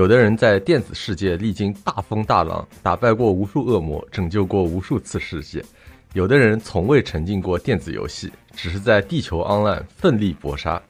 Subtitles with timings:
[0.00, 5.60] 有的人在电子世界历经大风大浪，打败过无数恶魔，拯救过无数次世界；
[6.14, 10.80] 有的人从未沉浸过电子游戏，只是在地球 online 奋力搏杀；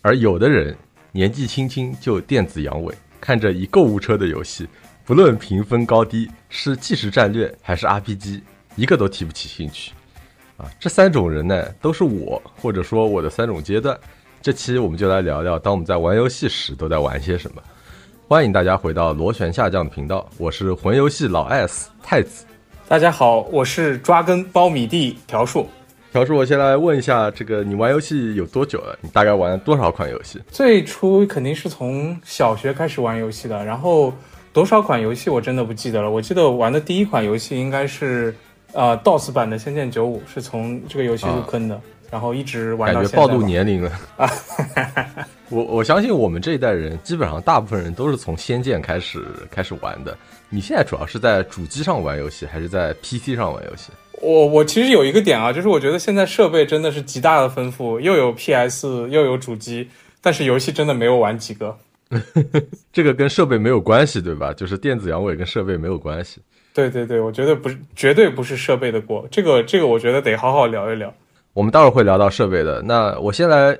[0.00, 0.74] 而有的人
[1.12, 4.66] 年纪轻轻就电子阳痿，看着一购物车的游戏，
[5.04, 8.40] 不论评分高低，是即时战略还是 RPG，
[8.74, 9.92] 一个都提不起兴趣。
[10.56, 13.94] 啊，这三种人呢，都是我，或者说我的三种阶段。
[14.40, 17.62] 这期我们就来聊聊，当我们在玩游戏时都在玩些什么。
[18.28, 22.44] 欢迎大家回到螺旋下降的频道，我是魂游戏老 S 太子。
[22.88, 25.68] 大家好，我是抓根苞米地条树。
[26.10, 28.98] 条树，我先来问一下，这个你玩游戏有多久了？
[29.00, 30.40] 你大概玩了多少款游戏？
[30.48, 34.12] 最初肯定是从小学开始玩游戏的，然后
[34.52, 36.10] 多少款游戏我真的不记得了。
[36.10, 38.34] 我记得我玩的第一款游戏应该是
[38.72, 41.80] 呃 DOS 版的《仙剑九五》，是从这个游戏入坑的。
[42.10, 44.30] 然后一直玩到感觉暴露年龄了啊！
[45.50, 50.16] 我我相信我们这一代人基本上大部分人都是从《仙剑》开始开始玩的。
[50.48, 53.90] 你现在主要是在主机上玩游戏，还是在 PC 上玩游戏？
[54.22, 59.88] 我我其实有一个点啊，就是我觉得现在设备真的是极大的丰富，又有 PS 又有主机，
[60.20, 61.76] 但是游戏真的没有玩几个。
[62.92, 64.52] 这个跟设备没有关系，对吧？
[64.52, 66.40] 就是电子阳痿跟设备没有关系。
[66.72, 69.26] 对对对，我觉得不是，绝对不是设备的锅。
[69.30, 71.12] 这个这个，我觉得得好好聊一聊。
[71.56, 73.74] 我们待会儿会聊到设备的，那我先来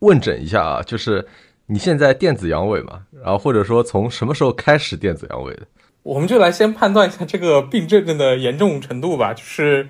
[0.00, 1.24] 问诊一下啊，就是
[1.66, 3.02] 你现在电子阳痿嘛？
[3.22, 5.60] 然后或者说从什么时候开始电子阳痿的？
[6.02, 9.32] 我们就来先判断一下这个病症的严重程度吧。
[9.32, 9.88] 就是，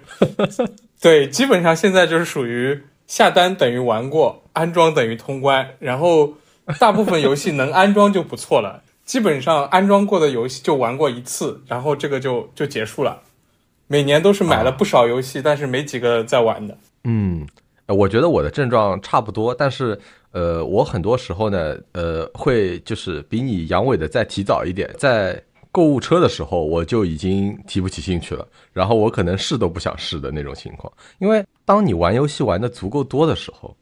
[1.01, 6.35] 对，基本上现在就是属于下单等于玩过，安装等于通关，然后
[6.79, 8.83] 大部分游戏能安装就不错了。
[9.07, 13.23] 基本上安装过的游戏就玩过一次，然后这个就就结束了。
[13.87, 16.77] 每年都是买了不少游戏，但是没几个在玩的。
[17.09, 17.47] 嗯，
[17.87, 19.97] 我觉得我的症状差不多，但是
[20.33, 25.41] 呃，我很多时候呢，呃，会就是比你阳痿的再提早一点，在
[25.71, 33.73] 购物车的时候我就已经提不起兴趣了，然后我可能试都不想试的那种情况，因为当你玩游戏玩的足够多的时候。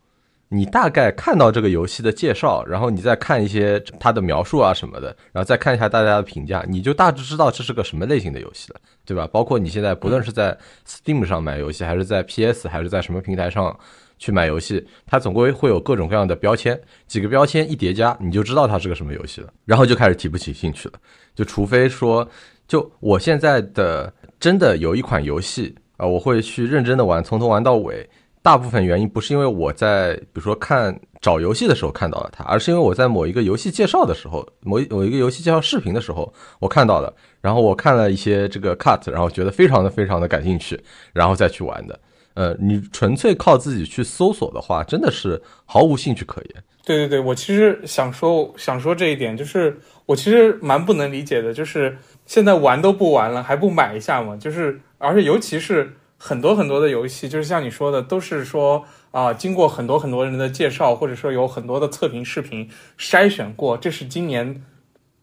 [0.54, 9.28] 你大概看到这个游戏的介绍，然后你再看一些它的描述啊什么的，然后再看一下大家的评价，你就大致知道这是个什么类型的游戏了，对吧？
[9.32, 10.56] 包括你现在不论是在
[10.86, 13.76] Steam 上买游戏，还是在 PS，还是在什么平台上
[14.16, 20.94] 去买游戏，它总归会有各种各样的标签，几个标签一叠加，你就知道它是个什么游戏了，然后就开始提不起兴趣了。
[21.34, 22.28] 就除非说，
[22.68, 28.08] 就我现在的真的有一款游戏啊，我会去认真的玩，从头玩到尾。
[28.44, 37.10] 大部分原因不是因为我在比如说看找游戏的时候看到了它，而是因为我在某一个游戏介绍的时候，某某一个游戏介绍视频的时候我看到了，
[37.40, 40.78] 然后我看了一些这个 cut，然后觉得非常的非常的感兴趣，
[41.14, 41.98] 然后再去玩的。
[42.34, 46.64] 呃，你纯粹靠自己去搜索的话，真的是毫无兴趣可言。
[46.84, 51.96] 对对对，我其实想说想说这一点，就是我其实蛮不能理解的，就是
[52.26, 54.36] 现在玩都不玩了，还不买一下吗？
[54.36, 55.90] 就是而且尤其是。
[56.26, 62.66] 很多很多的游戏，就是像你说的，都是说啊，经过很多很多人的介绍，或者说有很多的测评视频
[62.98, 64.62] 筛选过，这是今年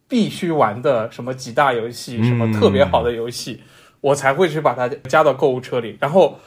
[0.07, 3.63] 必须玩的什么几大游戏，什么特别好的游戏，
[4.00, 5.97] 我才会去把它加到购物车里。
[6.00, 6.38] 然后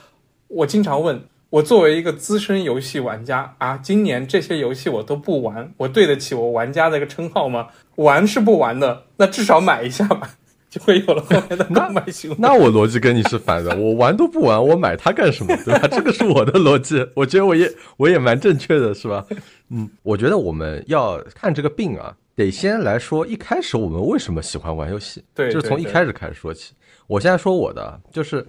[0.47, 7.71] 我经常问，我作为一个资深游戏玩家啊，今年这些游戏我都不玩，我对得起我玩家的一个称号吗？
[7.97, 10.31] 玩是不玩的，那至少买一下吧。
[10.75, 12.37] 就会有了后面的购买行为。
[12.37, 15.57] 那我逻辑跟你是反的， 我玩都不玩，我买它干什么？
[15.65, 15.87] 对吧？
[15.87, 19.25] 这个是我的逻辑，我觉得我也我也蛮正确的，是吧？
[19.71, 26.75] 嗯，我觉得我们要看这个病啊，得先来说一开始我们为什么喜欢玩游戏，对，就是从一开始开始说起。
[27.07, 28.45] 我现在说我的，就是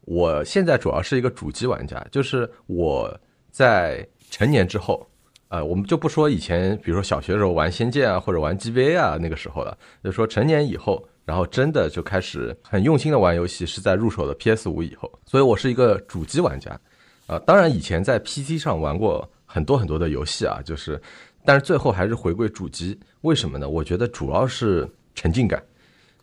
[0.00, 3.16] 我现在主要是一个主机玩家，就是我
[3.52, 5.06] 在成年之后，
[5.46, 11.06] 呃，我们就不说以前，比如说小学的时候玩《仙剑》啊，或者玩 GBA 啊那个时候了，就说成年以后。
[11.28, 16.70] 然后真的就开始很用心的玩游戏，是在入手了 PS 五以后，所以我是一个主机玩家，
[17.26, 20.98] 啊，当然以前在 PC 上玩过很多很多的游戏啊，就是，
[21.44, 23.68] 但是最后还是回归主机，为什么呢？
[23.68, 25.62] 我觉得主要是沉浸感，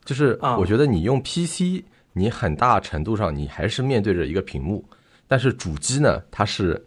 [0.04, 4.84] 就是我觉得你用 PC，你很大程度上你还是面对着一个屏幕，
[5.28, 6.84] 但是主机呢，它是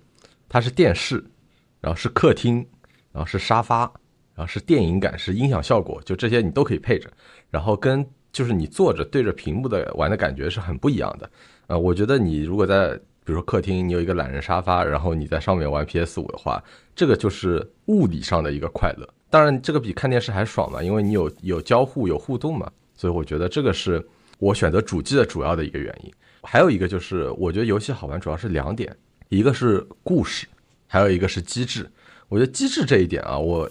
[0.48, 1.24] 它是电视，
[1.80, 2.56] 然后是客厅，
[3.12, 3.88] 然后是沙发，
[4.38, 7.10] 然后是电影感，是音响效果，就这些你都可以配着。
[7.50, 11.28] 然后跟就是你坐着对着屏幕的玩的感觉是很不一样的，
[11.66, 12.94] 呃，我觉得你如果在
[13.24, 16.62] 比如说客厅，你有一个懒人沙发，然后你在上面玩 PS 五的话，
[16.94, 19.08] 这个就是物理上的一个快乐。
[19.28, 24.06] 当然，这个比看电视还爽嘛，因为你有有交互有互动嘛，所以我觉得这个是
[24.38, 26.12] 我选择主机的主要的一个原因。
[26.42, 28.96] 还有一个就是我觉得游戏好玩主要是两点，
[29.30, 30.46] 一个是故事，
[30.86, 31.90] 还有一个是机制。
[32.28, 33.68] 我觉得机制这一点啊，我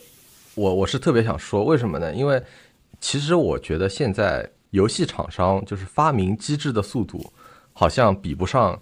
[0.57, 2.11] 我我是特别想说，为什么呢？
[2.15, 2.41] 因为
[2.99, 7.23] 其实我觉得现在游戏厂商就是发明机制的速度，
[7.73, 8.77] 好像比不上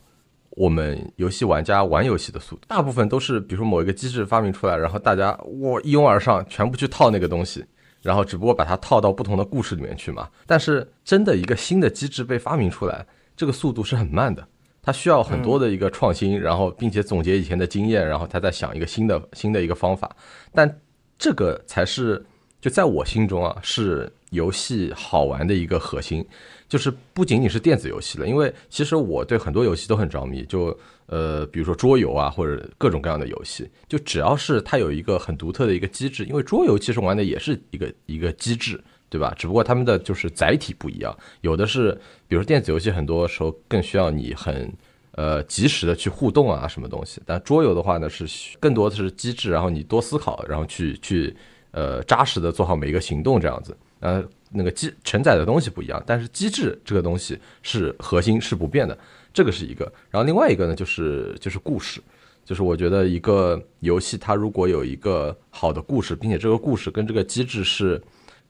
[0.51, 2.61] 我们游戏玩家玩游戏的速度。
[2.65, 7.65] 大部分都是比如说某一个机制发明出来，然后大家我一拥而上，全部去套那个东西，
[8.01, 10.29] 然后只不过把它套到不同的故事里面去嘛。
[10.47, 13.05] 但是真的一个新的机制被发明出来，
[13.35, 14.47] 这个速度是很慢的。
[14.81, 20.15] 它需要很多的一个创新，然后并且总结以前的经验，然后他再想一个新的新的一个方法。
[20.53, 20.79] 但
[21.17, 22.25] 这个才是
[22.61, 26.25] 就在我心中啊，是游戏好玩的一个核心，
[26.67, 28.27] 就是不仅仅是电子游戏了。
[28.27, 30.77] 因为其实我对很多游戏都很着迷，就
[31.07, 38.83] 呃，比如说桌游啊，或者各种各样的游戏，就只要是它有一个很独特的一个机制，因为桌游其实玩的也是一个一个机制。
[39.07, 39.33] 对吧？
[39.37, 41.93] 只不过他们的就是载体不一样，有的是，
[42.27, 44.69] 比如说电子游戏，很多时候更需要你很
[45.15, 47.21] 呃及时的去互动啊，什么东西。
[47.25, 48.25] 但桌游的话呢，是
[48.59, 51.35] 更多的是机制，然后你多思考，然后去去
[51.71, 53.75] 呃扎实的做好每一个行动这样子。
[53.99, 58.97] 呃，那个机承载的东西不一样，但是机制这个东西是核心是不变的，
[59.33, 59.91] 这个是一个。
[60.09, 62.01] 然后另外一个呢，就是就是故事，
[62.43, 68.01] 就是我觉得一个游戏它如果有一个好的故事，并且这个故事跟这个机制是。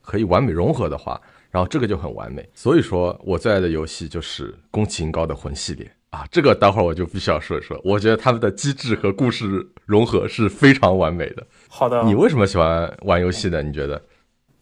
[0.08, 1.20] 可以完美融合的话，
[1.50, 2.48] 然后这个就很完美。
[2.54, 7.78] 所以说我最爱的游戏就是宫崎英高的魂系列啊，这个待会儿我就必须要说一说。
[7.84, 11.46] 我觉得他们的机制和故事融合是非常完美的。
[11.68, 13.62] 好的，你为什么喜欢玩游戏呢？
[13.62, 14.02] 你觉得？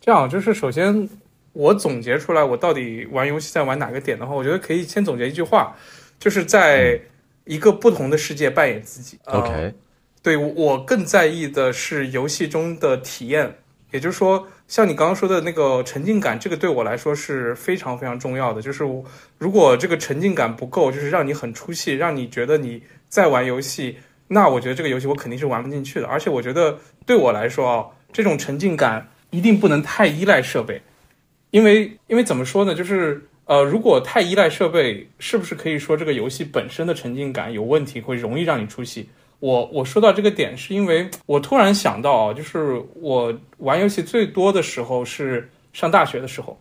[0.01, 1.07] 这样就是首先
[1.51, 5.75] 我总结出来，我到底玩游戏在玩哪个点的话，我觉得可以先总结一句话，
[6.17, 6.99] 就是在
[7.45, 9.19] 一个不同的世界扮演自己。
[9.25, 9.75] OK，
[10.23, 13.59] 对我更在意的是游戏中的体验，
[13.91, 14.47] 也就是说。
[14.73, 18.59] 像你刚刚说的那个沉浸感，这个对我来说是非常非常重要的。
[18.59, 18.83] 就是
[19.37, 23.95] 如果这个沉浸感不够，就是让你很出戏，让你觉得你在玩游戏，
[24.29, 26.07] 那我觉得这个游戏我肯定是玩不进去的。
[26.07, 30.81] 而且我觉得对我来说啊，这种沉浸感一定不能太依赖设备，
[31.51, 32.73] 因为因为怎么说呢？
[32.73, 39.07] 就是呃，如果太依赖设备，是不是可以说这个游戏本身的沉浸感有问题，会容易让你出戏？
[39.43, 46.57] 我我说到这个点，是因为我突然想到啊，就是我玩游戏最多的时候是上大学的时候，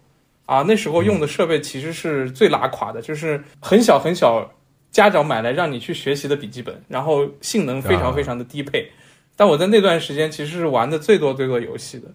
[0.47, 4.51] 啊，那时候用的设备其实是最拉垮的，就是很小很小，
[4.91, 8.91] 家长买来让你去学习的笔记本，然后性能非常非常的低配。
[9.37, 12.09] 但我在那段时间其实是玩的最多最多游戏的，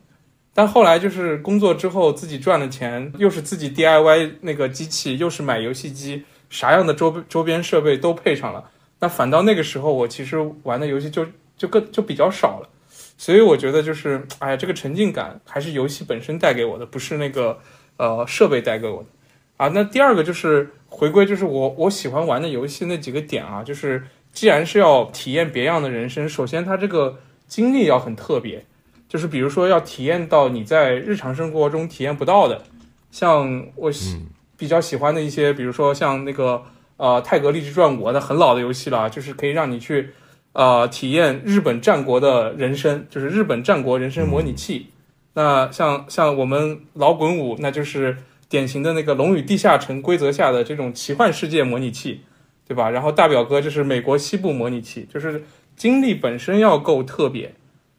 [0.54, 8.70] 但后来就是工作之后自己赚了钱，又是自己 DIY 那个机器，又是买游戏机，啥样的周周边设备都配上了。
[9.00, 11.24] 那反倒那个时候，我其实玩的游戏就
[11.56, 12.70] 就更就比较少了，
[13.16, 17.60] 所以我觉得就是，哎呀，这个沉浸感还是游戏本身带给我的，不是那个
[17.98, 19.10] 呃设备带给我的
[19.58, 19.68] 啊。
[19.74, 24.04] 那第二个就是回归，就是我我喜欢玩的游戏那几个点啊，就是
[24.34, 28.66] 既然是要体验别样的人生，首先它这个经历要很特别，
[29.08, 32.64] 就是比如说要体验到你在日常生活中体验不到的，
[33.12, 34.20] 像我喜
[34.58, 36.64] 比较喜欢的一些，比如说像那个。
[36.98, 40.10] 呃，泰格励志传五，那很老的游戏了，就是可以让你去，
[40.54, 44.88] 呃，体验日本战国的人生，就是日本战国人生模拟器。
[45.36, 48.18] 那像像我们老滚五，那就是
[48.50, 52.22] 典型的那个《龙与地下城》规则下的这种奇幻世界模拟器，
[52.68, 52.90] 对吧？
[52.90, 55.44] 然后大表哥就是美国西部模拟器，就是
[55.76, 57.54] 经历本身要够特别。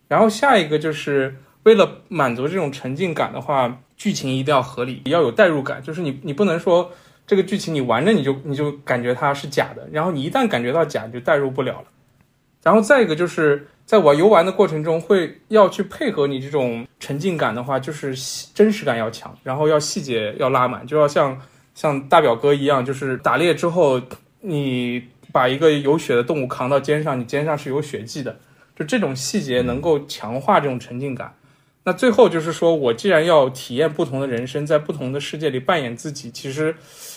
[0.09, 6.91] 然后下一个就是为了满足这种沉浸感的话，剧情一定要合理，要有代入感，就是你你不能说。
[7.29, 11.85] 这个剧情你玩着你就你就感觉它是假的，然后你一旦感觉到假，你就代入不了了。
[12.63, 18.15] 然后再一个就是在玩游玩的过程中，会要去配合你这种沉浸感的话，就是
[18.55, 21.39] 真实感要强，然后要细节要拉满，就要像
[21.75, 24.01] 像大表哥一样，就是打猎之后
[24.41, 28.35] 你把一个有血的动物扛到肩上，你肩上是有血迹的，
[28.75, 31.31] 就这种细节能够强化这种沉浸感。
[31.89, 36.75] 那最后就是说我既然要体验不同的人生，在不同的世界里扮演自己，其实。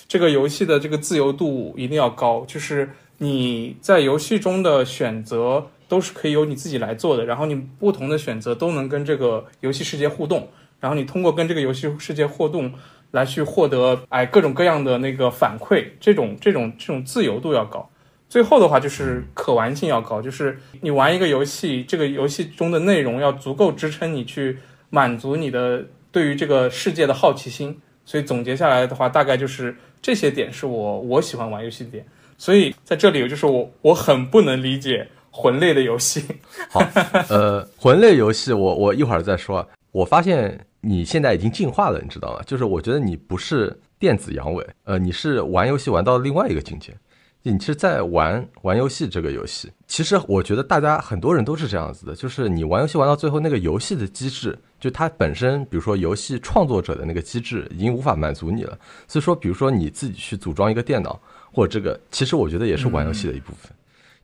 [0.08, 10.50] 这个游戏的这个自由度一定要高，就是你在游戏中的选择都是可以由你自己来做的，然后你不同的选择都能跟这个游戏世界互动，
[10.82, 12.74] 然后你通过跟这个游戏世界互动
[13.12, 17.90] 来去获得哎各种各样的那个反馈，这种这种这种自由度要高。
[18.32, 24.58] 最后的话就是可玩性要高，就是你玩一个游戏，这个游戏中的内容要足够支撑你去
[24.90, 27.78] 满足你的对于这个世界的好奇心。
[28.06, 29.76] 所以总结下来的话，大概就是。
[30.04, 32.04] 这些点是我我喜欢玩游戏的点，
[32.36, 36.24] 所以在这里就是我我很不能理解魂类的游戏。
[36.72, 36.82] 好，
[37.30, 39.64] 呃，魂类游戏我我一会儿再说。
[39.92, 42.42] 我发现你现在已经进化了，你知道吗？
[42.48, 46.92] 就是我觉得你不是电子阳痿，呃，你是玩游戏玩到另外一个境界。
[47.44, 49.72] 你是在玩玩游戏这个游戏。
[49.88, 58.78] 其实我觉得大家很多人都是这样子的，就是你玩游戏玩到最后，那个游戏的机制，就它本身，比如说游戏创作者的那个机制已经无法满足你了。
[59.08, 61.20] 所以说，比如说你自己去组装一个电脑，
[61.52, 63.72] 或者这个，其实我觉得也是玩游戏的一部分，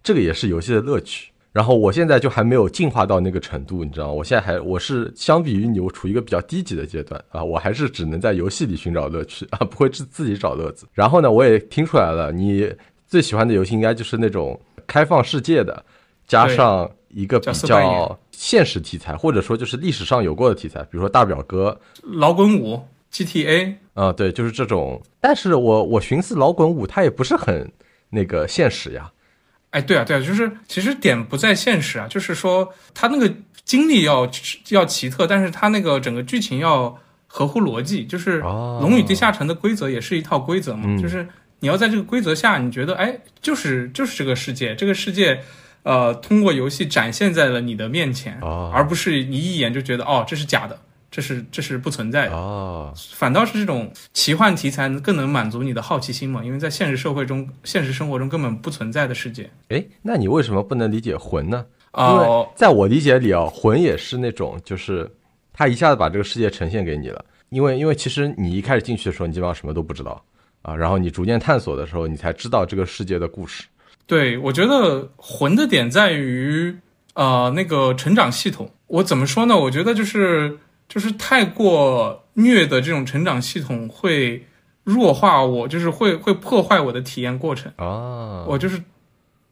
[0.04, 1.32] 这个也是游戏的乐趣。
[1.52, 4.14] 然后我现在就还没有进化到那个程度，你知道吗？
[4.14, 10.86] 我现在还我是相比于你，我处于一个比较低级的阶段啊，我还是只能在游戏里寻找乐趣啊，不会自自己找乐子。
[10.94, 12.72] 然后呢，我也听出来了，你
[13.08, 15.84] 最喜欢的游戏应该就是那种开放世界的，
[16.28, 22.80] 加上一个比较现实题材，或者说就是历史上有过的题材，比如说大表哥、老滚五、
[23.12, 25.02] GTA 啊，对，就是这种。
[25.20, 27.72] 但是我我寻思老滚五它也不是很
[28.10, 29.12] 那个现实呀。
[29.72, 33.34] 哎，对啊，对啊，就是其实点不在现实啊，就是说他那个
[33.66, 34.30] 经历要
[34.70, 38.42] 要奇特，但是他那个整个剧情要合乎逻辑，就是
[38.80, 41.28] 《龙与地下城》的规则也是一套规则嘛，就是
[41.60, 45.40] 你要在这个规则下，你觉得哎，就是就是这个世界，这个世界，
[45.84, 50.80] 呃，通过游戏展现在了你的面前，而不是你一眼就觉得哦，这是假的。
[51.10, 56.44] 这是这是不存在的哦，反倒是这种奇幻题材更能满足你的好奇心嘛？
[56.44, 59.50] 因为在现实社会中、现实生活中根本不存在的世界。
[59.70, 61.66] 哎，那你为什么不能理解魂呢？
[61.98, 65.10] 因为在我理解里啊，魂也是那种，就是
[65.54, 67.24] 他一下子把这个世界呈现给你了。
[67.50, 70.22] 因为因为其实你一开始进去的时候，你基本上什么都不知道
[70.68, 73.64] 啊，然后你逐渐探索的时候，你才知道这个世界的故事。
[74.06, 76.76] 对，我觉得魂的点在于
[77.16, 78.70] 呃那个成长系统。
[78.88, 79.58] 我怎么说呢？
[79.58, 80.58] 我觉得就是。
[80.90, 84.42] 就是太过虐的这种成长系统会
[84.86, 88.46] 弱化我，就是会会破坏我的体验过程啊。
[88.48, 88.82] 我就是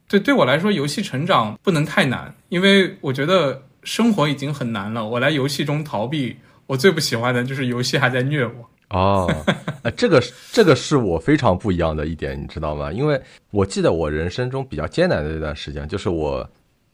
[0.08, 5.06] 对对我来说，游戏成长不能太难，因为我觉得生活已经很难了。
[5.06, 8.70] 我来游戏中逃避，我最不喜欢的就是游戏还在虐我。
[8.90, 9.28] 哦，
[9.98, 12.92] 这个这个是我非常不一样的一点，你知道吗？
[12.92, 13.20] 因为
[13.52, 16.48] 我记得我人生中比较艰难的一段时间，就是我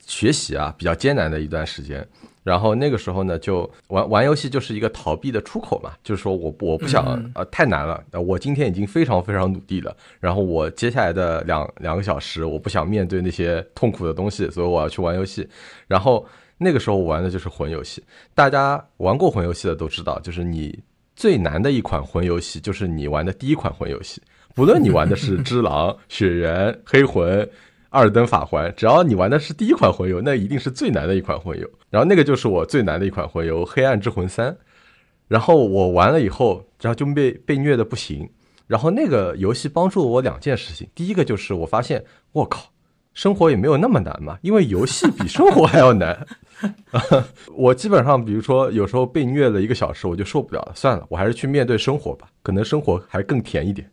[0.06, 2.08] 学习啊比较艰难的一段时间。
[2.44, 7.06] 然后那个时候呢，就玩玩游戏就是一个逃避的出口嘛，就是说我我不想
[7.36, 15.48] 呃太难了，我今天已经非常非常努力了，然后我接下来的两两个小时我不想面对那些痛苦的东西，所以我要去玩游戏。
[15.88, 16.26] 然后
[16.58, 20.80] 那个时候我玩的就是魂游戏，大家玩过魂游戏的都知道，就是你
[21.22, 24.20] 最难的一款魂游戏就是你玩的第一款魂游戏，
[24.56, 27.48] 不论你玩的是 只狼、雪人、黑魂。
[27.94, 31.70] 二登法环，只要你玩的是第一款魂游，那一定是最难的一款魂游。
[31.90, 34.50] 然后那个就是我最难的一款魂游《黑暗之魂三》。
[35.28, 38.28] 然后我玩了以后，然后就被被虐的不行。
[38.66, 42.72] 然后那个游戏帮助了我两件事情，第一个就是我发现，我靠，
[43.14, 46.26] 生活也没有那么难嘛，因为游戏比生活还要难。
[47.56, 53.90] 我基本上，比如说有时候被虐了一个小时，我就受不了了，算了，我还是去面对生活吧，可能生活还更甜一点。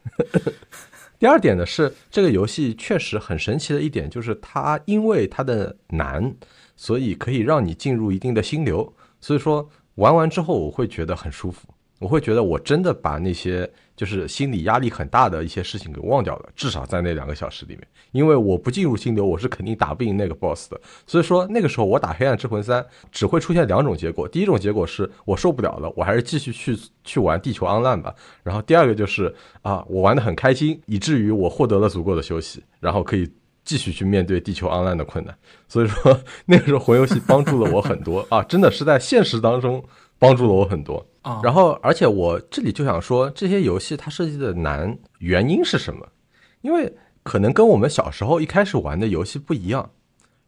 [1.18, 6.32] 第二点呢是这个游戏确实很神奇的一点，就是它因为它的难，
[6.76, 8.92] 所以可以让你进入一定的心流。
[9.20, 11.66] 所以说玩完之后，我会觉得很舒服，
[11.98, 13.68] 我会觉得我真的把那些。
[13.99, 20.81] 就是心理压力很大的一些事情给忘掉了，至少在那两个小时里面，因为我不进入心流，我是肯定打不赢那个 boss 的。
[21.05, 28.14] 所以说那个时候我打黑暗之魂三只会出现两种结果，第一种结果是我受不了了，我还是继续去去玩地球 online 吧。
[28.45, 33.28] 然后第二个就是啊，我玩的很开心，以至于我获得了足够的休息，然后可以
[33.64, 35.37] 继续去面对地球 online 的困难。
[35.67, 39.85] 所以说 那个时候魂游戏帮助了我很多啊，真的是在现实当中
[40.21, 41.05] 帮助了我很多。
[41.42, 46.06] 然后，而且我这里就想说，这些游戏它设计的难原因是什么？
[46.62, 49.90] 因为可能跟我们小时候一开始玩的游戏不一样。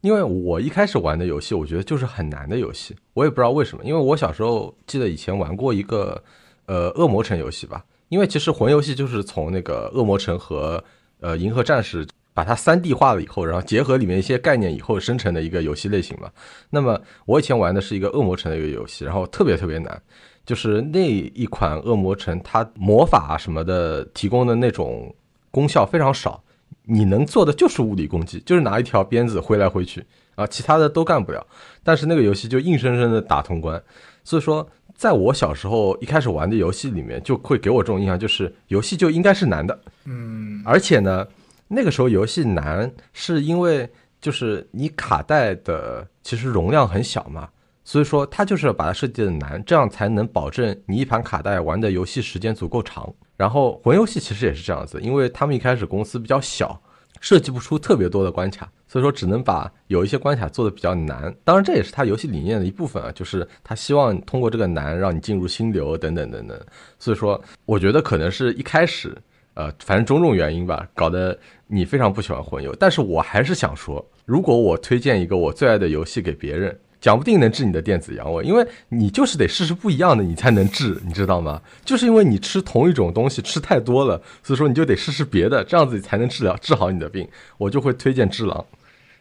[0.01, 3.85] 因为我一开始玩的游戏，我觉得就是很难的游戏，我也不知道为什么。
[3.85, 6.23] 因为我小时候记得以前玩过一个
[6.67, 10.83] 呃恶魔城游戏吧，因为其实魂游戏就是从那个恶魔城和
[11.21, 12.07] 呃银河战士。
[12.33, 16.31] 把它三 D 化了以后，然后结合里面一些概念以后生成的一个游戏类型嘛。
[16.71, 20.01] 那么我以前玩的是一个恶魔城的一个游戏，然后特别特别难，
[20.45, 25.15] 就是那一款恶魔城，它魔法什么的提供的那种
[25.51, 26.43] 功效非常少，
[26.85, 30.05] 你能做的就是物理攻击，就是拿一条鞭子挥来挥去
[30.35, 31.47] 啊，其他的都干不了。
[31.83, 33.83] 但是那个游戏就硬生生的打通关，
[34.25, 41.27] 所以说在我小时候一开始玩的游戏里面，就会给我这种印象，就是游戏就应该是难的，嗯，而且呢。
[41.73, 43.89] 那个时候游戏难，是因为
[44.21, 47.49] 就是你卡带的其实容量很小嘛，
[47.91, 53.13] 所以说它就是把它设计的难，这样才能保证你一盘卡带玩的游戏时间足够长。
[53.37, 56.81] 然后魂游戏其实也是这样子，因为他们一开始公司比较小，
[57.21, 61.35] 设计不出特别多的关卡，所以说只能把有一些关卡做的比较难。
[61.43, 66.57] 当然这也是他游戏理念的一部分啊，就是他希望通过这个难让你进入心流等等等等。
[66.97, 69.13] 所以说我觉得可能是一开始。
[69.55, 72.73] 呃，反正种种原因吧，搞得你非常不喜欢魂游。
[72.79, 81.61] 但是我还是想说，如果我推荐一个我最爱的游戏给别人，讲不定能治你的电子阳痿，因为你就是得试试不一样的，你才能治，你知道吗？
[81.85, 87.27] 就是因为你吃同一种东西吃太多了，所以说你就得试试别的，这样子才能治疗治好你的病。
[87.57, 88.59] 我就会推荐《只狼》，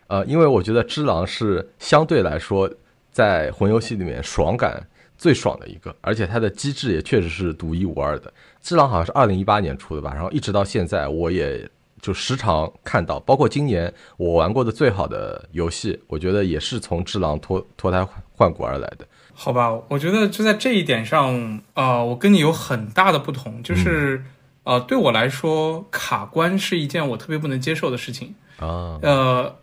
[0.07, 2.69] 呃，因为我觉得《只狼》是相对来说
[3.11, 4.85] 在魂游戏里面爽感
[5.17, 8.31] 最爽的一个，而且它的机制也确实是独一无二的。
[8.61, 11.69] 只狼好像是二零一八年出的吧，然后一直到现在，我也
[12.01, 19.07] 就时常看到，包括今年我玩过的最好的游戏，我觉得也是从智狼脱脱胎换骨而来的。
[19.33, 24.23] 好吧，我觉得就在这一点上，呃，我跟你有很大的不同，就是
[24.63, 28.99] 呃，对我来说，卡关是一件我特别不能接受的事情啊。
[29.01, 29.55] 呃，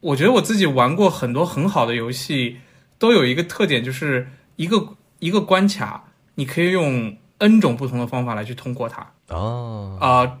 [0.00, 2.58] 我觉得我自己玩过很多很好的游戏，
[2.98, 6.04] 都有一个特点，就是一个一个关卡，
[6.34, 7.16] 你可以用。
[7.40, 10.38] N 种不同的方法来去通过它哦啊，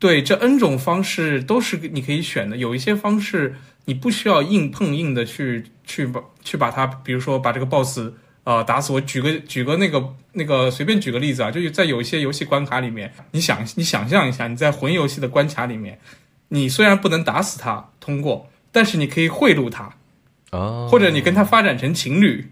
[0.00, 2.56] 对，这 N 种方式都是你可以选的。
[2.56, 3.54] 有一些方式
[3.84, 8.10] 你不需要硬碰硬的去去把去把它，比如说把这个 BOSS
[8.44, 8.94] 呃打死。
[8.94, 10.02] 我举个举个那个
[10.32, 16.00] 那个随便举个例子啊，就是在有一些游戏关卡里面，你想你想象一下，你在魂游戏的关卡里面，
[16.48, 19.92] 你虽然不能打死他通过，但是你可以贿赂他
[20.48, 22.50] 啊，或者你跟他发展成情侣，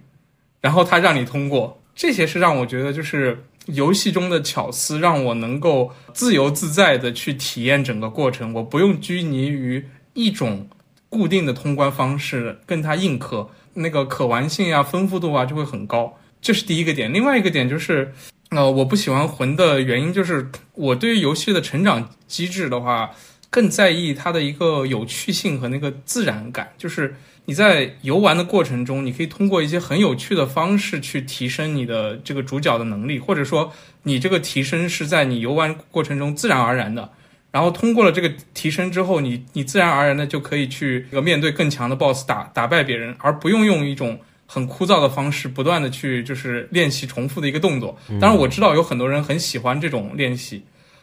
[0.61, 1.83] 然后他让你通过。
[1.95, 3.43] 这些是让我觉得就是。
[3.69, 9.85] 游戏中的巧思让我能够自由自在的去体验整个过程，我不用拘泥于
[10.15, 10.69] 一种
[11.09, 16.19] 固定的通关方式，跟它硬磕，那个可玩性啊、丰富度啊就会很高。
[16.41, 17.13] 这是第一个点。
[17.13, 18.13] 另外一个点就是，
[18.51, 23.11] 呃，我不喜欢魂的原因就是，我对于游戏的成长机制的话，
[23.51, 27.15] 更在意它的一个有趣性和那个自然感，就是。
[27.49, 37.11] 你在游玩的过程中，你可以通过一些很有趣的方式去提升你的这个主角的能力，或者说你这个提升是在你游玩过程中自然而然的。
[37.51, 47.99] 然后通过了这个提升之后，你你自然而然的就可以去面对更强的 BOSS 打打败别人，而不用用一种很枯燥的方式不断的去就是练习重复的一个动作。
[48.21, 50.63] 当然我知道有很多人很喜欢这种练习。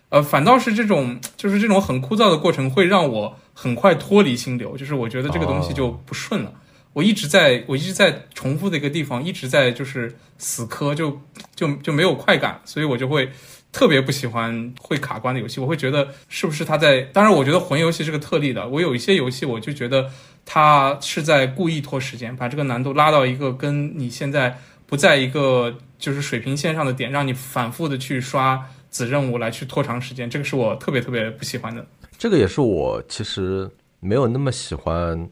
[0.09, 4.77] 呃，反倒是这种，就是这种很枯燥的过程，会让我很快脱离心流。
[4.77, 6.53] 就是我觉得这个东西就不顺了。
[6.93, 11.19] 我一直在，我一直在重复的一个地方，一直在就是死磕，就
[11.53, 13.29] 就就没有快感，所以我就会
[13.73, 15.59] 特别不喜欢会卡关的游戏。
[15.59, 17.01] 我会觉得是不是他在？
[17.01, 18.65] 当然，我觉得魂游戏是个特例的。
[18.69, 20.09] 我有一些游戏，我就觉得
[20.45, 28.63] 他是在故意拖时间，把这个难度拉到一个跟你现在不在一个就是水平线上的点，让你反复的去刷。
[28.95, 31.85] 子任务来去拖长时间，这个是我特别特别不喜欢的。
[32.17, 35.29] 这个也是我其实没有那么喜欢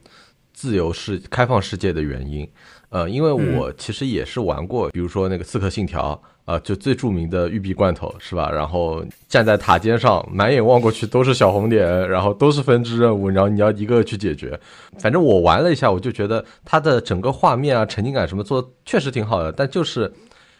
[0.52, 2.46] 自由世开放世界的原因。
[2.90, 6.22] 呃，因为我其实也是玩过，比如说那个《刺客信条》
[6.52, 8.52] 啊，就最著名的玉璧罐头是吧？
[8.52, 14.60] 然后站在塔尖上，满眼望过去都是小红点，然后都是分支任务，然后你要一个个去解决。
[15.00, 20.12] 反正我玩了一下，我就觉得它的整个画面啊、沉浸感什么做确实挺好的，但就是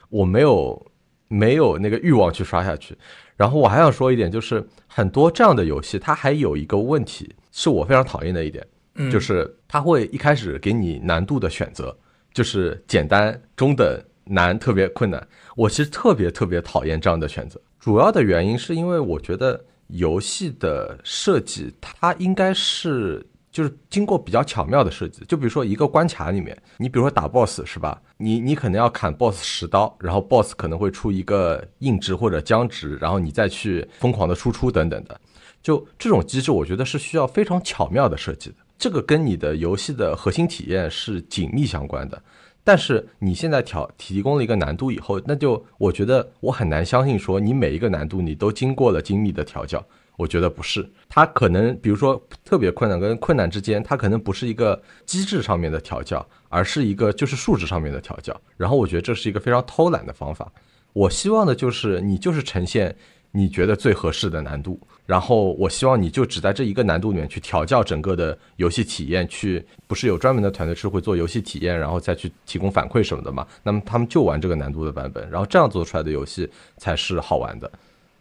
[0.08, 0.82] 我没有。
[1.34, 2.96] 没有那个欲望去刷下去，
[3.36, 8.64] 然后我还想说一点，就是很多这样的游戏，它还有一个问题，是我非常讨厌的一点，
[9.12, 11.98] 就是它会一开始给你难度的选择，
[12.34, 15.28] 就是简单、中等、难、特别困难。
[15.56, 23.26] 我其实特别特别讨厌这样的选择，主要的原因是因为我觉得游戏的设计它应该是。
[23.54, 28.02] 就是经过比较巧妙的设计，就比如说一个关卡里面，你比如说打 boss 是吧？
[28.18, 35.22] 你你可能要砍 boss 十刀，然后 boss 可能会出一个硬直或者僵直，然后你再去疯狂的输出等等的。
[35.62, 38.56] 就这种机制，我觉得是需要非常巧妙的设计的。
[38.78, 42.22] 这个跟你的游戏的核心体验是紧密相关的。
[42.66, 49.86] 但是你现在调提供了一个难度以后，那就我觉得我很难相信说你每一个难度你都经过了精密的调教。
[50.24, 58.34] 我觉得不是，它可能比如说特别困难跟困难之间，它可能不是一个机制上面的调教，而是一个就是数值上面的调教。
[58.56, 60.50] 然后我觉得这是一个非常偷懒的方法。
[60.94, 62.96] 我希望的就是你就是呈现
[63.32, 73.46] 你觉得最合适的难度，然后我希望你就只在这一个难度里面去调教整个的游戏体验，去不是有专门的团队是会做游戏体验，然后再去提供反馈什么的嘛？
[73.62, 77.70] 那么他们就玩这个难度的版本，然后这样做出来的游戏才是好玩的。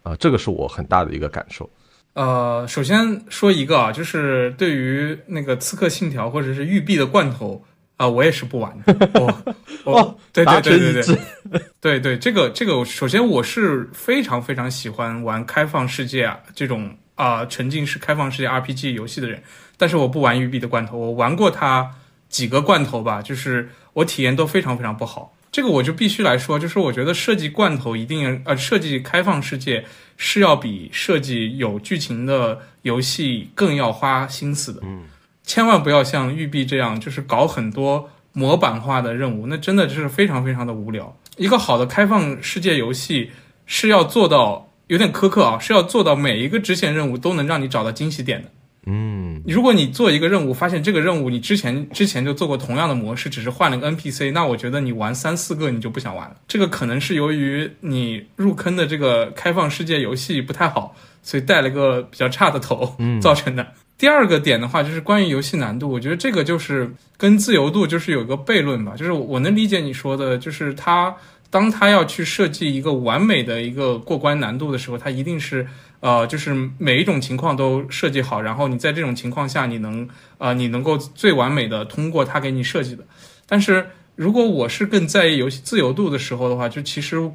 [0.02, 1.70] 啊，这个是我很大的一个感受。
[2.14, 7.64] 呃，首先说一个啊，就是对于那个《刺客信条》或者是《育碧的罐头
[7.96, 8.94] 啊，我也是不玩的。
[9.14, 19.42] 哦，哦，对对对对对，对 对，这个这个，首先我是非常非常喜欢玩开放世界啊这种啊沉浸式开放世界 RPG 游戏的人，
[19.78, 21.90] 但是我不玩育碧的罐头，我玩过它
[22.28, 25.34] 几个罐头吧，就是我体验都非常非常不好。
[25.52, 29.84] 这个我就必须来说，就是我觉得设计罐头一定呃设计开放世界
[30.16, 34.80] 是要比设计有剧情的游戏更要花心思的。
[34.82, 35.02] 嗯，
[35.44, 41.14] 千万不要像育碧这样，就是搞很多模板化的任务，那真的就是非常非常的无聊。
[41.36, 43.30] 一个好的开放世界游戏
[43.66, 48.50] 是要做到有点苛刻啊，是要做到每一个支线任务都能让你找到惊喜点的。
[48.84, 56.36] 嗯，如果你做一个任务，发现这个任务你之前之前就做过同样的模式，只是换了个 NPC，那我觉得你玩三四个你就不想玩了。
[56.48, 63.64] 这个可能是由于你入坑的这个开放世界游戏不太好，所以带了个比较差的头造成的。
[63.96, 68.94] 第二个点的话，就是关于游戏难度，我觉得这个就是跟自由度就是有一个悖论吧。
[68.96, 71.14] 就是我能理解你说的，就是他
[71.50, 75.64] 当他要去设计一个完美的一个过关难度的时候，他一定是。
[76.02, 83.04] 呃，就是每一种情况都设计好，然后你在这种情况下，你能呃，你能够最完美的通过他给你设计的。
[83.46, 83.86] 但是
[84.16, 87.30] 如果我是更在意游戏自由度的时候的话，就其实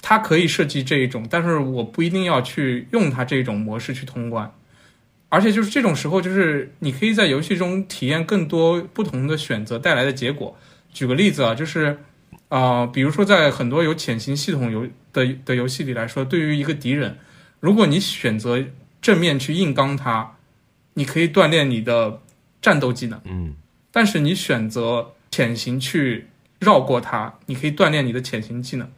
[0.00, 4.48] 它可以设计这一种，但是我不一定要去用它这种模式去通关。
[5.28, 10.56] 而且就是这种时候，就是你可以在游戏中体验更多不同的选择带来的结果。
[10.92, 11.98] 举个例子啊，就是
[12.50, 17.18] 啊，比如说在很多有潜行系统游的的游戏里来说，对于一个敌人。
[17.60, 18.62] 如果你选择
[19.00, 20.36] 正面去硬刚它，
[20.94, 22.20] 你可以锻炼你的
[22.60, 23.20] 战斗技能。
[23.24, 23.54] 嗯，
[23.90, 26.26] 但是你选择潜行去
[26.58, 28.88] 绕过它，你可以锻炼你的潜行技能。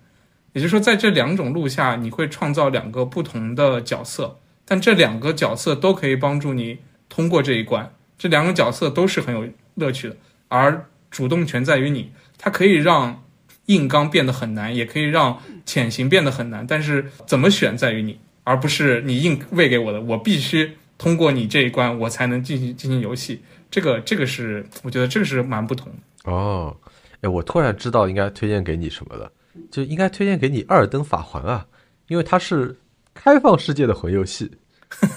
[0.53, 7.93] 也就是说，在这两种路下，你会创造两个不同的角色，但这两个角色都可以帮助你通过这一关。
[8.17, 10.17] 这两个角色都是很有乐趣的，
[10.49, 12.11] 而主动权在于你。
[12.39, 13.25] 它可以让
[13.67, 18.19] 硬刚变得很难，也可以让潜行变得很难，但是怎么选在于你。
[18.49, 23.43] 而不是你硬喂给我的，我必须通过你这一关，我才能进行进行游戏。
[23.71, 26.75] 这个这个是我觉得这个是蛮不同的哦。
[27.21, 29.31] 哎，我突然知道应该推荐给你什么了，
[29.71, 31.67] 就应该推荐给你《二登法环》啊，
[32.07, 32.75] 因为它是
[33.13, 34.51] 开放世界的魂游戏，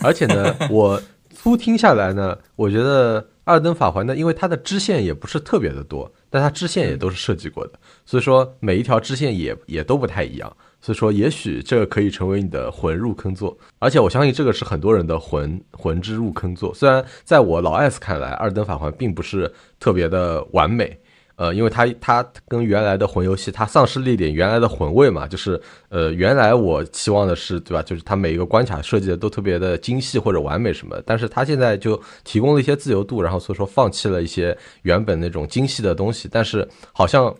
[0.03, 1.01] 而且呢， 我
[1.33, 10.57] 粗听下来呢，我觉得《二登法环》呢，因为它的支线也不是特别的多，但它支线也都是设计过的，所以说每一条支线也也都不太一样。
[10.81, 16.73] 所以说，也许这个可以成为你的魂入坑作，而且我相信这个是很多人的魂魂之入坑作。
[16.73, 20.99] 虽然在我老 S 看来，《二登法环》并不是特别的完美，
[21.35, 27.83] 呃，因为它它跟原来的魂游戏它丧失了一点原来的魂味嘛，就是呃，原来我期望的是对吧？
[27.83, 37.31] 就是它每一个关卡设计的都特别的精细或者完美什么，但是它现在就提供了一些自由度，然后所以说放弃了一些原本那种精细的东西，但是好像。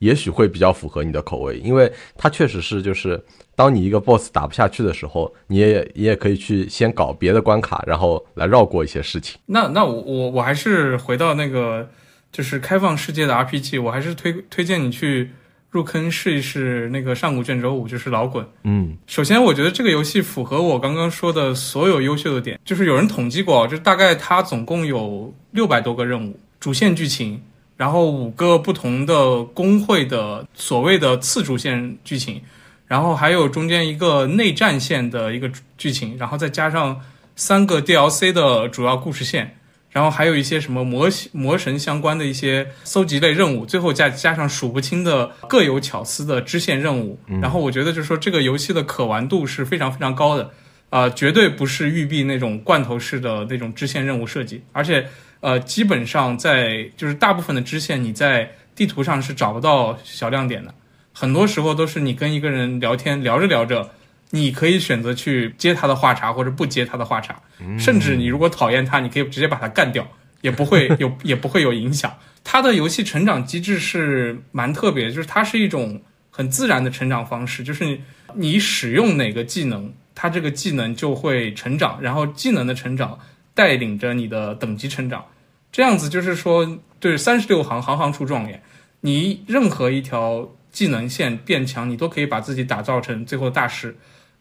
[0.00, 3.22] 也许会比较符合你的口味，因为它确实是就是，
[3.54, 9.38] 当你一个 boss 打不下去的时候，你也你也可以去先搞别的关卡，然后来绕过一些事情。
[9.46, 11.88] 那那我我我还是回到那个
[12.32, 15.30] 就是开放世界的 RPG，我还是推推荐你去
[15.68, 18.42] 入坑试一试那个上古卷轴五，就是老滚。
[18.64, 27.38] 嗯，首先我觉得这个游戏符合我刚刚说的所有优秀的点，就是有人统计过，就是大概它总共有六百多个任务，主线剧情。
[27.80, 32.38] 然后五个不同的工会的所谓的次主线剧情，
[32.86, 37.00] 然后还有中间一个内战线的一个剧情，然后再加上
[37.36, 39.56] 三个 DLC 的主要故事线，
[39.88, 47.18] 然后还有一些什么魔魔神相关的一些搜集类任务，最后再加上数不清的各有巧思的支线任务。
[47.40, 50.50] 然后我觉得就是说这个游戏的可玩度是非常非常高的，
[50.90, 55.08] 啊，绝对不是育碧那种罐头式的那种支线任务设计，而且。
[55.40, 60.74] 呃，基本上在就是大部分的支线，你在地图上是找不到小亮点的。
[61.12, 63.90] 很多时候都是你跟一个人聊天，聊着聊着，
[64.30, 67.34] 你可以选择去接他的话茬，或者不接他的话茬。
[67.78, 70.06] 甚至你如果讨厌他，你可以直接把他干掉，
[70.42, 72.14] 也不会有也不会有影响。
[72.44, 76.00] 他的游戏成长机制是蛮特别，就是它是一种
[76.30, 77.98] 很自然的成长方式，就是
[78.34, 83.18] 你使用哪个技能，它这个技能就会成长，然后技能的成长。
[83.60, 85.22] 带领着你的等级成长，
[85.70, 88.62] 这样子就是说，对三十六行，行行出状元。
[89.02, 93.94] 你任何一条技能线变强，你都可以把自己打造成最后大师。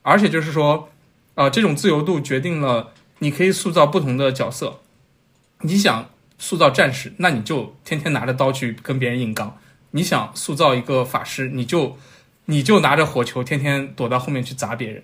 [0.03, 0.87] 而且就是说，
[1.35, 4.79] 呃，这种自由度决定了你可以塑造不同的角色。
[5.63, 9.49] 你想塑造战士，那你就天天拿着刀去跟别人硬刚；
[9.91, 11.97] 你想塑造一个法师，你就
[12.45, 15.03] 你就拿着火球天天躲到后面去砸别人。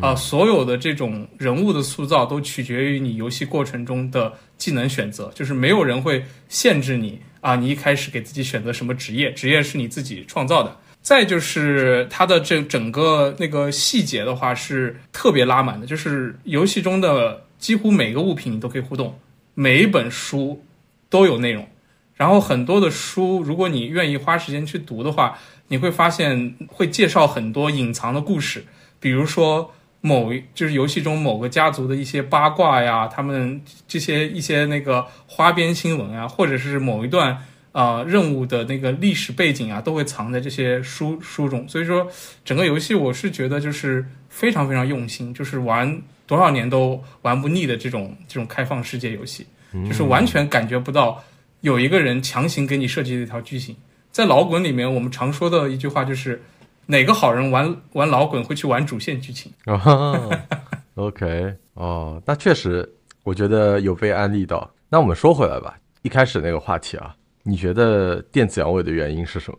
[0.00, 10.76] 啊，所有的这种人物的塑造都取决于你游戏过程中的技能选择，就是没有人会限制你啊，你一开始给自己选择什么职业，职业是你自己创造的。
[11.02, 19.18] 再就是它的这整个那个细节的话是特别拉满的，就是游戏中的几乎每个物品你都可以互动，
[19.54, 20.62] 每一本书
[21.08, 21.66] 都有内容。
[22.14, 28.62] 然后很多的书，如果你愿意花时间去读的话，你会发现会介绍很多隐藏的故事，
[29.00, 37.36] 比如说某就是游戏中某个家族的一些八卦呀，他们这些一些那个花边新闻啊，或者是某一段
[37.72, 41.68] 啊任务的那个历史背景啊，都会藏在这些书书中。
[41.68, 42.06] 所以说，
[42.44, 49.46] 整个游戏我是觉得就是非常非常用心，就是玩多少年都玩不腻的这种这种开放世界游戏，
[49.86, 51.22] 就是完全感觉不到。
[51.60, 53.76] 有一个人强行给你设计了一条剧情，
[54.10, 56.40] 在老滚里面，我们常说的一句话就是，
[56.86, 59.52] 哪个好人玩玩老滚会去玩主线剧情？
[60.96, 62.88] OK，哦，那确实，
[63.24, 64.70] 我觉得有被安利到。
[64.88, 69.58] 那我们说回来吧，一开始那个话题啊，你觉得电子阳痿的原因是什么？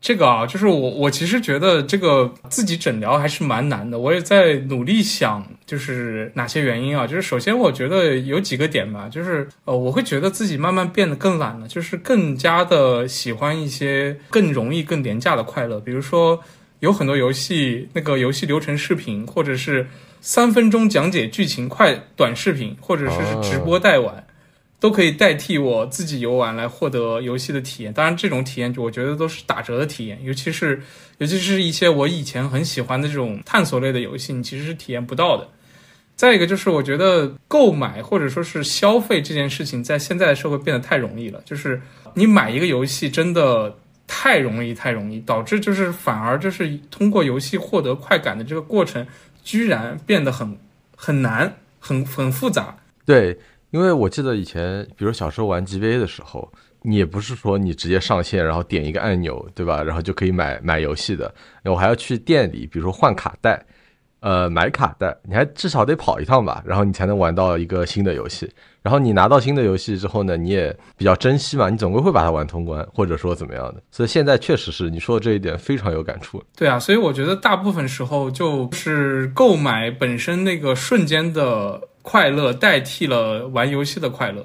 [0.00, 7.06] 这个啊，就是我我其实觉得这个自己诊疗还是蛮难的，我也在努力想，就是哪些原因啊？
[7.06, 16.38] 就是首先我觉得有几个点吧，就是呃，我会觉得自己慢慢变得更懒了，就是更加的喜欢一些更容易、更廉价的快乐，比如说
[16.82, 19.86] 有很多游戏那个游戏流程视频，或者是
[20.20, 23.18] 三分钟讲解剧情快短视频，或者是
[23.48, 24.24] 直播带玩。
[24.80, 30.82] 都可以代替我自己游玩来获得游戏的体验，当然这种体验我觉得都是打折的体验，尤其是
[31.18, 35.48] 尤其是一些我以前很喜欢的这种探索类的游戏，你其实是体验不到的。
[36.16, 41.80] 再一个就是我觉得购买或者说是消费这件事情，在现在的社会变得太容易了，就是
[42.14, 43.72] 你买一个游戏真的
[44.14, 49.06] 太容易太容易，导致就是反而就是通过游戏获得快感的这个过程，
[49.42, 50.58] 居然变得很
[50.94, 52.76] 很难，很很复杂。
[53.06, 53.38] 对。
[53.72, 59.82] 因为我记得以前，比如小时候玩 G V A 的时候，你也不是说你直接上线，然后点一个按钮，对吧？
[59.82, 61.34] 然后就可以买买游戏的。
[61.64, 63.64] 我还要去店里，比如说换卡带，
[64.22, 68.50] 呃，买卡带，你还至少得跑一趟吧，然后你才能玩到一个新的游戏。
[68.80, 73.82] 然后你拿到新的游戏之后呢，你也比较珍惜嘛，你总归会把它玩通关，或者说怎么样的。
[73.90, 76.42] 所以现在确实是你说的这一点非常有感触。
[76.56, 81.80] 对啊，所以我觉得大部分时候就是购买本身那个瞬间的。
[82.04, 84.44] 快乐代替了玩游戏的快乐，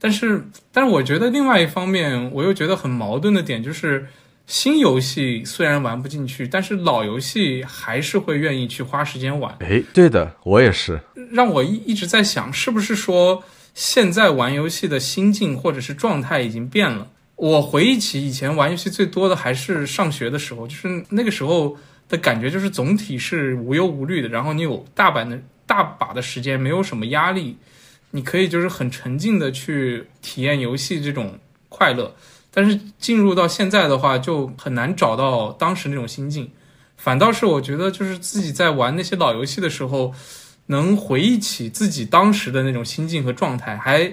[0.00, 4.08] 但是，但是我觉得另外一方面，我又觉得很矛盾的点就是，
[4.50, 9.56] 新游戏虽然玩不进去，但是老游戏还是会愿意去花时间玩。
[9.60, 11.00] 哎，对的，我也是。
[11.30, 17.06] 让我一一直在想，是不是说现在玩游戏的心境或者是状态已经变了？
[17.36, 21.76] 我回忆起以前玩游戏最多的还是上学的时候，就是那个时候
[22.08, 25.40] 的感觉，就是总体是无忧无虑的，然后你有大把的。
[25.66, 27.56] 大把的时间，没有什么压力，
[28.10, 32.12] 你可以就是很沉浸的去体验游戏这种快乐。
[32.50, 36.50] 但是进入到现在的话，就很难找到当时那种心境。
[36.96, 40.12] 反倒是我觉得，就是自己在玩那些老游戏的时候，
[40.66, 44.12] 能回忆起自己当时的那种心境和状态，还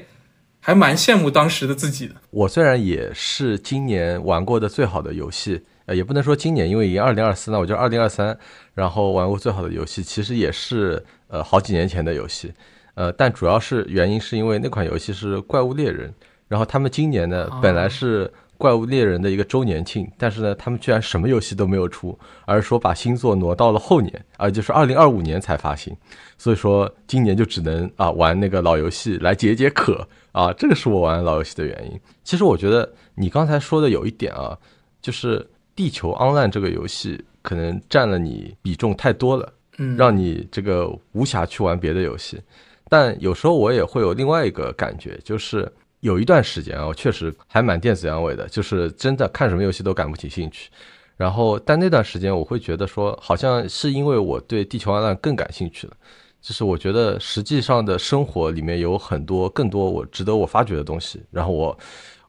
[0.59, 2.15] 还蛮羡慕当时的自己的。
[2.31, 5.61] 我虽然也是今年玩过的最好的游戏。
[5.87, 8.37] 呃，也不能说今年，因为已经二零二四了，我觉得二零二三，
[8.73, 12.51] 然后玩过最好的游戏，其实也是呃好几年前的游戏，
[12.95, 16.13] 呃，但主要是原因是因为那款游戏是怪物猎人，
[16.47, 25.95] 然后他们今年呢本来是怪物猎人的一个周年庆，但是呢他们居然什么游戏都没有出，而是说把新作挪到了后年，啊，就是二零二五年才发行，
[26.37, 31.99] 所以说今年就只能啊玩那个老游戏来解解渴啊，这个是我玩老游戏的原因。
[32.23, 34.57] 其实我觉得你刚才说的有一点啊，
[35.01, 35.47] 就是。
[35.77, 42.41] 地球 online 这个游戏可能占了你比重太多了，嗯，让你这个无暇去玩别的游戏。
[42.89, 50.69] 但有时候我也会有另外一个感觉，就是有一段时间啊，我确实还蛮电子阳痿的，就是真的看什么游戏都感不起兴趣。
[51.15, 55.93] 然后，但那段时间我会觉得说，好像是因为我对地球 online 更感兴趣了，
[56.39, 61.19] 就是我觉得实际上的生活里面有很多更多我值得我发掘的东西。
[61.31, 61.75] 然后我，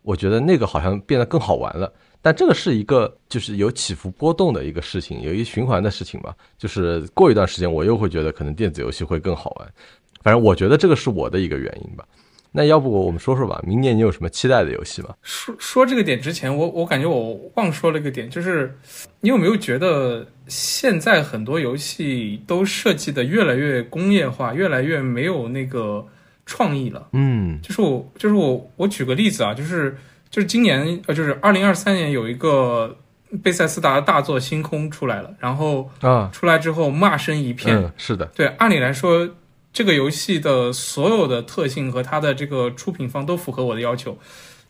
[0.01, 1.93] 我觉得那个好像变得更好玩了。
[2.23, 6.35] 但这个是一个就是有起伏波动的一个事情，有一循环的事情嘛。
[6.57, 9.73] 就是过一段时间，我又会觉得可能电子游戏会更好玩。
[10.23, 12.05] 反正我觉得这个是我的一个原因吧。
[12.53, 15.15] 那要不我们说说吧，明年你有什么期待的游戏吗？
[15.23, 18.77] 说说这个点之前，我我感觉我忘说了一个点，就是
[19.21, 26.07] 你有没有觉得现在很多游戏都设计的越来越工业化，越来越没有那个
[26.47, 27.09] 创意了？
[27.13, 29.97] 嗯，就是我就是我我举个例子啊，就是。
[30.31, 32.95] 就是今年，呃，就是二零二三年有一个
[33.43, 37.91] 贝塞斯达的大作《星空》出来了，然后啊，出来之后骂声一片。
[37.97, 39.27] 是的，对，按理来说，
[39.79, 44.19] 这个游戏的所有的特性和它的这个出品方都符合我的要求，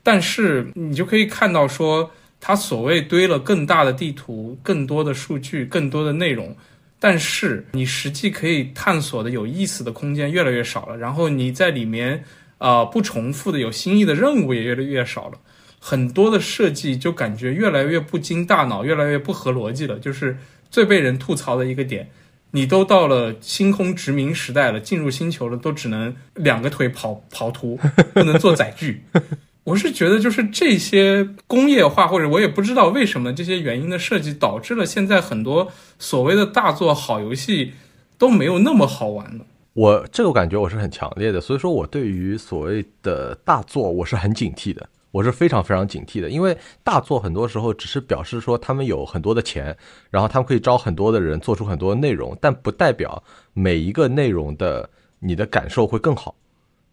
[0.03, 2.11] 但是你就可以看到说，
[2.43, 6.55] 它所谓堆了更大的地图、更多的数据、更多的内容，
[7.01, 12.23] 但是你实际可以探索的有意思的空间越来越少了，然后你在里面。
[12.59, 15.39] 呃，不重复的有新意的任务也越来越少了，
[15.79, 19.97] 很多的设计就感觉越来越不经大脑，越来越不合逻辑了。
[20.01, 20.37] 就是
[20.69, 22.11] 最被人吐槽的一个点，
[22.53, 27.79] 你都到了星空殖民时代了，进入星球了，都只能两个腿跑跑图，
[28.15, 29.03] 不能做载具。
[29.65, 37.73] 我是觉得，就是这些工业化，或者我也不知道为什么这些原因的设计，导致了现在很多所谓的大作好游戏
[38.17, 39.45] 都没有那么好玩了。
[39.75, 49.77] 我这个感觉我是很强烈的，所以说我对于所谓的大作我是很警惕的，我是非常非常警惕的，因为大作很多时候只是表示说他们有很多的钱，
[50.11, 56.35] 然后他们可以招很多的人做出很多内容，但不代表每一个内容的你的感受会更好，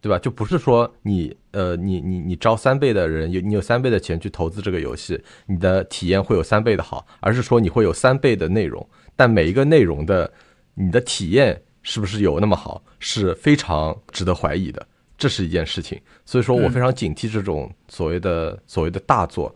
[0.00, 0.18] 对吧？
[0.18, 10.32] 就不是说你呃你你你招三倍的人有你有三倍的钱去投资这个游戏，你的体验会有三倍的好，而是说你会有三倍的内容，但每一个内容的
[10.74, 11.62] 你的体验。
[11.88, 14.84] 是不是有那么好，是非常值得怀疑的，
[15.18, 16.00] 这是一件事情。
[16.24, 19.54] 所以说我非常警惕这种所谓的所谓的大作，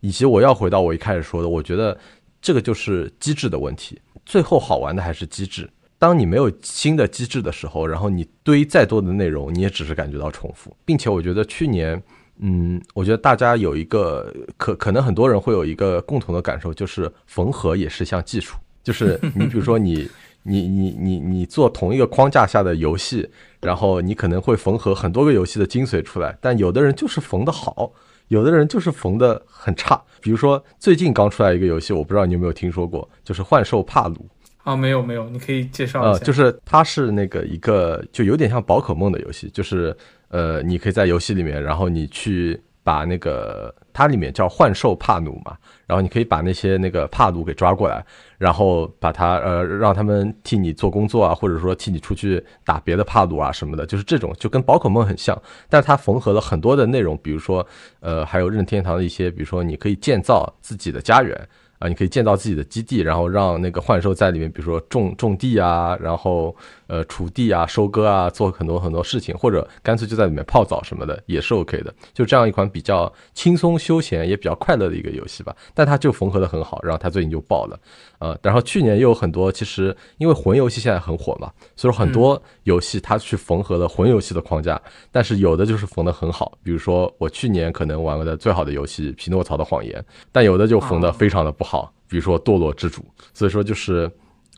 [0.00, 1.98] 以及我要回到我一开始说的，我觉得
[2.40, 4.00] 这个就是机制的问题。
[4.24, 5.68] 最后好玩的还是机制。
[5.98, 10.76] 当你没有新的机制的时候，然后你堆再多的内容，你也只是感觉到重复。
[10.84, 12.02] 并且我觉得去年，
[12.38, 18.56] 嗯，我觉得大家有一个可可能很多人会有一个共同的感受，就是缝合也是项技术。
[18.82, 20.08] 就是你比如说你。
[20.44, 23.28] 你你你你做同一个框架下的游戏，
[23.60, 27.92] 然后你可能会缝合很多个游戏的精髓出来，但有的人就是缝的好，
[28.28, 30.02] 有的人就是缝的很差。
[30.20, 34.14] 比如说最近刚出来一个游戏，我不知道你有没有听说过，就是《幻兽帕鲁》
[34.62, 36.18] 啊，没有没有，你可以介绍一下。
[36.20, 39.96] 就是它是那个一个就有点像宝可梦的游戏，就是
[40.28, 45.56] 呃，你可以在游戏里面，然后你去把那个它里面叫幻兽帕努嘛。
[45.86, 48.02] 然后你可以把那些那个帕鲁给抓过来，
[48.38, 57.66] 然后把他呃让他们替你做工作啊，或者说替你出去打别的帕鲁啊什么的，就是这种就跟宝可梦很像，但是它缝合了很多的内容，比如说
[58.00, 61.48] 呃还有任天堂的一些，比如说你可以建造自己的家园。
[61.78, 66.54] 啊，你可以建造自己的基地，然后让那个幻兽在里面，比如说种种地啊，然后
[66.92, 71.94] 呃锄地啊、收割啊，做很多很多事情，或者干脆就在里面泡澡什么的也是 OK 的。
[72.12, 75.56] 就这样一款比较轻松休闲也比较快乐的一个游戏吧。
[75.72, 77.80] 但它就缝合的很好，然后它最近就爆了。
[78.18, 84.78] 呃，然后去年又有很多，其实因为魂游戏现在很火嘛，所以说很多游戏它去缝合了魂游戏的框架，
[85.10, 89.98] 但是有的就是缝的很好，比如说我去年可能玩过的最好的游戏《匹诺曹的谎言》，
[90.30, 93.00] 但有的就缝的非常的不好，比如说《堕落之主》。
[93.32, 94.10] 所以说就是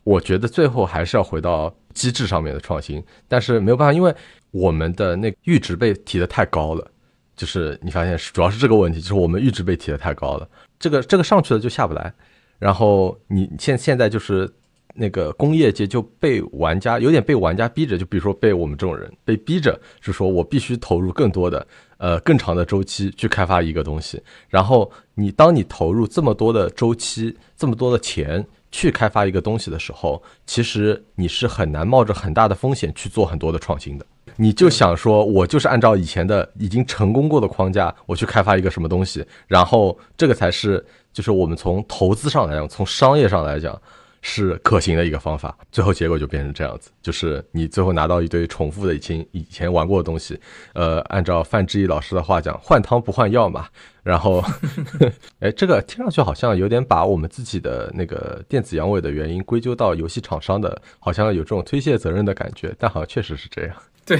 [0.05, 4.15] 我觉得最后还是要回到机制上面的创新，但是没有办法，因为
[4.51, 6.87] 我们的那阈值被提的太高了，
[7.35, 10.47] 就是你发现是主要是这个问题，就是我们阈值被提的太高了，
[10.79, 12.13] 这个这个上去了就下不来。
[12.59, 14.47] 然后你现现在就是
[14.93, 24.21] 那个工业界就被玩家有点被玩家逼着，就比如说被我们这种人被逼着，是说我必须投入更多的呃更长的周期去开发一个东西。
[24.49, 34.05] 然后你当你投入这么多的周期、这么多的钱去开发一个东西的时候，其实你是很难冒着很大的风险去做很多的创新的。
[34.35, 40.85] 你就想说，我就是按照以前的已经成功过的框架，我去开发一个什么东西，然后这个才是。
[41.15, 43.81] 就是我们从投资上来讲，从商业上来讲
[44.27, 50.39] 是可行的一个方法，最后结果就变成这样子，就是你最后拿到一堆重复的以前以前玩过的东西，
[50.73, 53.67] 呃，按照范志毅老师的话讲，换汤不换药嘛。
[54.01, 54.43] 然后
[55.39, 63.75] 哎，这个听上去好像有点把我们自己的那个电子阳痿的原因归咎到游戏厂商的，好像有这种推卸责任的感觉，但好像确实是这样。
[64.07, 64.19] 对，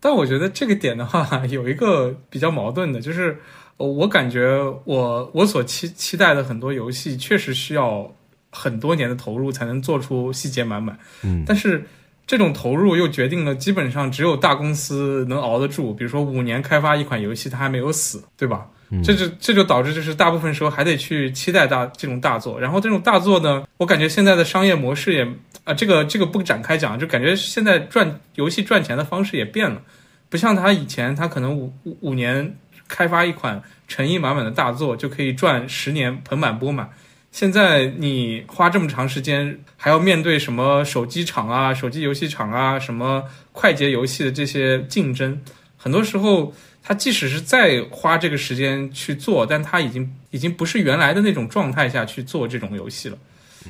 [0.00, 3.38] 但我觉得这个点的话，有一个比较矛盾的，就是。
[3.78, 8.10] 我感觉我我所期期待的很多游戏确实需要
[8.56, 11.84] 很多年的投入才能做出细节满满，嗯，但是
[12.26, 18.66] 这种投入又决定了基本上只有大公司能熬得住，比如说五年开发一款游戏，它还没有死，对吧？
[19.04, 25.28] 这就这就导致就是大部分时候还得去期待大这种大作，然后这种大作呢，我感觉现在的商业模式也
[25.64, 29.82] 啊，这个这个不展开讲，就感觉现在赚游戏赚钱的方式也变了，
[30.30, 32.56] 不像他以前，他可能五五五年。
[32.88, 36.88] 开发一款诚意满满的大作就可以赚十年盆满钵满，
[37.36, 43.22] 现在你花这么长时间，还要面对什么手机厂啊、手机游戏厂啊、什么
[43.52, 45.38] 快捷游戏的这些竞争，
[45.76, 53.18] 很多时候他即使是再花这个时间去做，但他已经已经不是原来的那种状态下去做这种游戏了。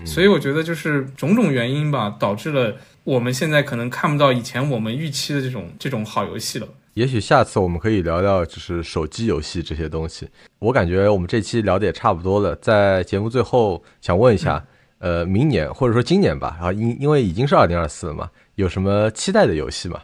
[0.05, 6.69] 所以我觉得就是种种原因吧，导致了我们现在可能看不到以前我们预期的这种这种好游戏了。
[6.97, 10.27] 也许下次我们可以聊聊，就是手机游戏这些东西。
[10.59, 14.65] 我感觉我们这期聊的也差不多了，在节目最后想问一下，
[14.97, 20.01] 呃，明年或者说今年吧，然后，因因为已经是二零二四了嘛，有什么期待的游戏吗？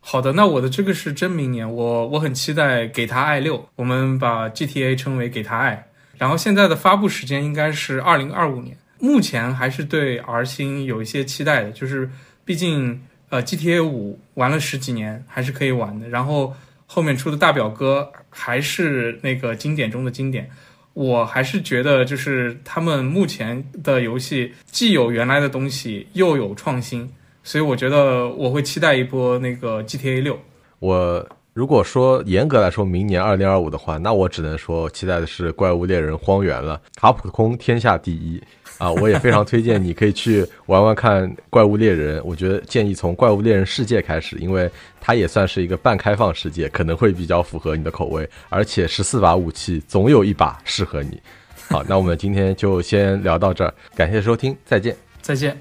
[0.00, 5.88] 好的，那我的这个是真明年，我我很期待给他爱六，我们把 GTA 称为给他爱。
[6.18, 12.10] 然后现在的发布时间应该是二零二五年，目前还是对 R 星有一些期待的，就是
[12.44, 13.00] 毕竟
[13.32, 16.06] 呃 GTA 五玩了十几年，还是可以玩的。
[16.06, 16.54] 然后
[16.84, 20.50] 后面出的大表哥还是那个经典中的经典，
[20.92, 27.08] 我还是觉得就是他们目前的游戏既有原来的东西，又有创新，
[27.42, 30.38] 所以我觉得我会期待一波那个 GTA 六。
[30.78, 31.26] 我。
[31.54, 36.80] 如果说严格来说，明年二零二五的话，那我只能说期待的是《怪物猎人荒原》了。
[36.96, 38.42] 卡普空天下第一
[38.78, 38.90] 啊！
[38.90, 42.18] 我也非常推荐你可以去玩玩看《怪物猎人》。
[42.24, 48.26] 我觉得建议从《怪物猎人世界》开始，因为它也算是一个半开放世界，可能会比较符合你的口味。
[48.48, 51.20] 而且十四把武器总有一把适合你。
[51.68, 55.60] 好，那我们今天就先聊到这儿，感谢收听，再见，再见。